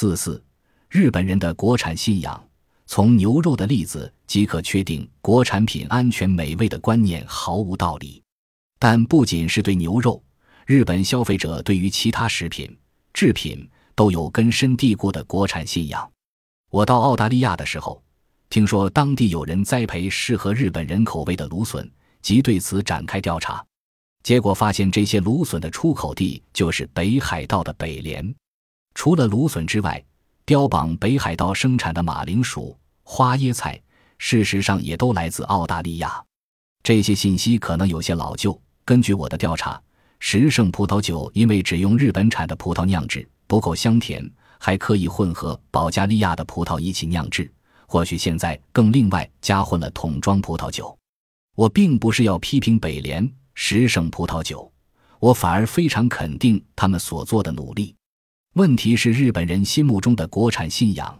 [0.00, 0.42] 四四，
[0.88, 2.42] 日本人的国产信仰，
[2.86, 8.22] 从牛肉的例子即可确定国产品安全美味的观念毫无道理。
[8.78, 10.24] 但不仅是对牛肉，
[10.64, 12.74] 日本消费者对于其他食品
[13.12, 16.10] 制品都有根深蒂固的国产信仰。
[16.70, 18.02] 我到澳大利亚的时候，
[18.48, 21.86] 听说当地有人栽培适合日本人口味的芦笋，
[22.22, 23.62] 即对此展开调查。
[24.22, 28.34] 结果发现，这些芦笋的出口地就是北海道的北连。
[29.02, 30.04] 除了芦笋之外，
[30.44, 33.80] 标榜北海道生产的马铃薯、花椰菜，
[34.18, 36.22] 事实上也都来自澳大利亚。
[36.82, 38.60] 这些信息可能有些老旧。
[38.84, 39.80] 根据我的调查，
[40.18, 47.50] 十胜葡萄酒因为只用日本产的葡萄酿制不够香甜，还可以混合保加利亚的葡萄一起酿制。
[47.86, 50.94] 或许现在更另外加混了桶装葡萄酒。
[51.56, 53.26] 我并不是要批评北联。
[53.54, 54.70] 十胜葡萄酒，
[55.18, 57.96] 我反而非常肯定他们所做的努力。
[58.54, 61.16] 问题是日本人心目中的国产信仰，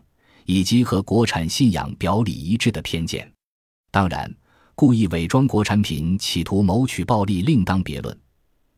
[0.46, 3.30] 以及和国产信仰表里一致的偏见。
[3.92, 4.34] 当然，
[4.74, 8.18] 故意伪装国产品，企图谋取暴利，另当别论。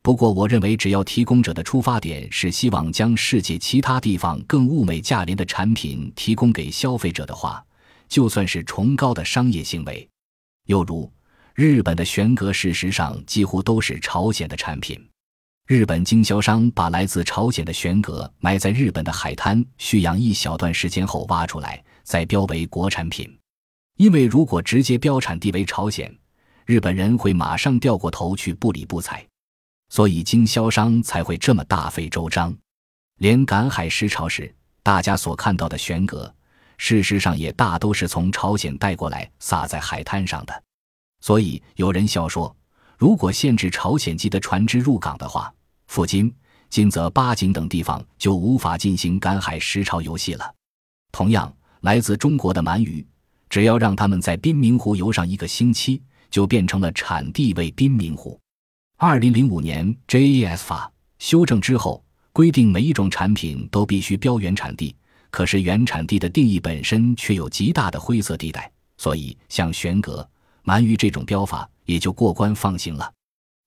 [0.03, 7.65] 不过，我认为只要提供者的出发点是希望将世界其他地方更物美价廉的产品提供给消费者的话，
[8.07, 10.07] 就算是崇高的商业行为。
[10.67, 11.11] 又如。
[11.55, 14.99] 日本的玄格事实上几乎都是朝鲜的产品。
[15.73, 23.39] 日本经销商把来自朝鲜的玄格埋在日本的海滩蓄养一小段时间后挖出来，再标为国产品。
[23.97, 26.15] 因为如果直接标产地为朝鲜，
[26.67, 29.27] 日本人会马上掉过头去不理不睬，
[29.89, 32.55] 所以经销商才会这么大费周章。
[33.17, 36.31] 连赶海时潮时，大家所看到的玄格，
[36.77, 40.63] 事实上也大都是从朝鲜带过来撒在海滩上的。
[41.23, 42.55] 所以有人笑说，
[42.99, 45.51] 如果限制朝鲜籍的船只入港的话，
[45.93, 46.35] 附近
[46.71, 50.55] 金泽、八景等地方就无法进行赶海时潮游戏了。
[51.13, 53.07] 同样，来自中国的鳗鱼，
[53.51, 58.41] 只要让他们在滨明湖游上一个星期，就变成了产地为滨明湖。
[58.97, 64.97] 二零零五年 JAS 法修正之后，规定每一种产品都必须标原产地，
[65.31, 70.27] 可是原产地的定义本身却有极大的灰色地带，所以像玄蛤。
[70.65, 73.13] 鳗鱼这种标法也就过关放行了。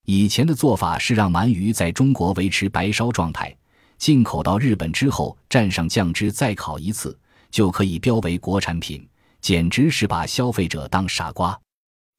[0.08, 3.52] 以前的做法是让鳗鱼在中国维持白烧状态，
[3.98, 7.18] 进口到日本之后蘸上酱汁再烤一次，
[7.50, 9.04] 就可以标为国产品，
[9.40, 11.58] 简直是把消费者当傻瓜。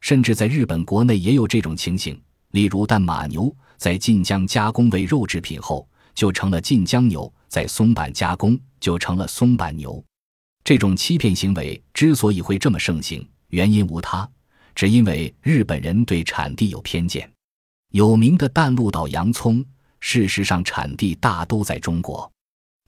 [0.01, 2.21] 甚至在日本国内也有这种情形，
[2.51, 10.03] 例如但马牛在晋江加工为肉制品后，就成了晋江牛；在松板加工就成了松板牛。
[10.65, 14.29] 这种欺骗行为之所以会这么盛行，原因无他。
[14.75, 17.31] 只因为日本人对产地有偏见。
[17.91, 19.63] 有名的淡路岛洋葱，
[19.99, 22.29] 事实上产地大都在中国。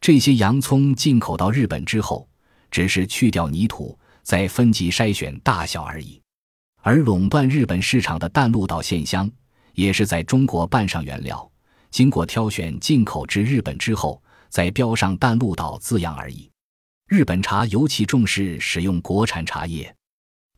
[0.02, 2.28] 这些洋葱进口到日本之后，
[2.70, 6.22] 只是去掉泥土，再分级筛选大小而已。
[6.82, 9.30] 而垄断日本市场的淡路岛线香，
[9.74, 11.50] 也是在中国拌上原料，
[11.90, 16.50] 经过挑选进口至日本之后，再标上淡路岛字样而已。
[17.08, 19.94] 日本茶尤其重视使用国产茶叶。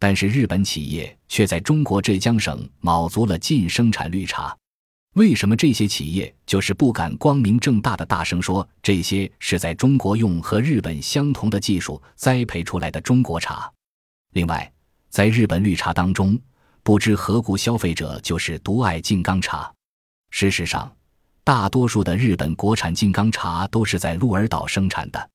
[0.01, 4.57] 但是日本企业却在中国浙江省卯足了劲生产绿茶，
[5.13, 13.71] 为什么这些企业就是不敢光明正大的大声说这些是在中国用和日本相同的技术栽培出来的中国茶？
[14.33, 14.73] 另外，
[15.11, 16.35] 在日本绿茶当中，
[16.81, 19.71] 不知何故消费者就是独爱静冈茶。
[20.31, 20.91] 事实上，
[21.43, 25.29] 大多数的日本国产静冈茶都是在鹿儿岛生产的。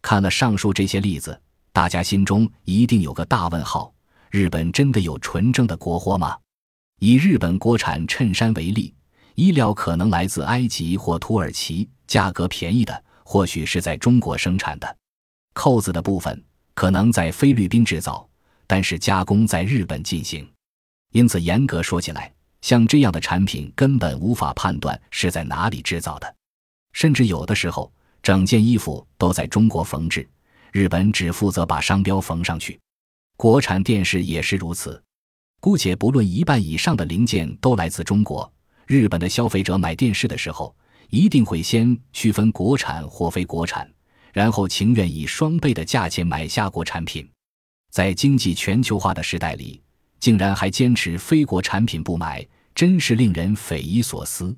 [0.00, 1.38] 看了上述这些例子，
[1.70, 3.92] 大家心中一定有个大问号。
[4.30, 6.36] 日本真的有纯正的国货吗？
[7.00, 8.94] 以日本国产衬衫为例，
[9.34, 14.88] 衣料可能来自埃及或土耳其，价格便宜的或许是在中国生产的；
[15.52, 16.42] 扣子的部分
[16.74, 18.28] 可能在菲律宾制造，
[18.66, 20.48] 但是加工在日本进行。
[21.12, 22.32] 因此，严格说起来，
[22.62, 26.34] 像这样的产品根本无法判断是在哪里制造的，
[26.92, 30.28] 甚至有的时候整件衣服都在中国缝制，
[30.72, 32.78] 日本只负责把商标缝上去。
[33.36, 35.02] 国产电视也是如此，
[35.60, 38.50] 姑且不论一半以上的零件都来自中国，
[38.86, 40.74] 日本的消费者买电视的时候，
[41.10, 43.86] 一定会先区分国产或非国产，
[44.32, 47.28] 然后情愿以双倍的价钱买下国产品。
[47.90, 49.82] 在经济全球化的时代里，
[50.18, 54.56] 竟然还坚持非国产品不买，真是令人匪夷所思。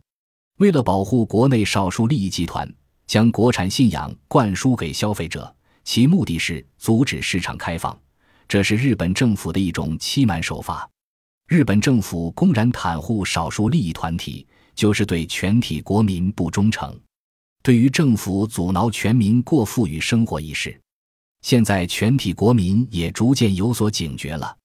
[0.59, 2.73] 为了保护国内少数利益集团，
[3.09, 5.53] 将国产信仰灌输给消费者，
[5.83, 7.99] 其目的是阻止市场开放。
[8.49, 10.91] 这是日本政府的一种欺瞒手法。
[11.49, 16.99] 日本政府公然袒护少数利益团体，就是对全体国民不忠诚。
[17.62, 20.81] 对于政府阻挠全民过富裕生活一事，
[21.43, 24.56] 现在全体国民也逐渐有所警觉了。